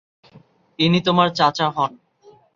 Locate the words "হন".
1.75-1.91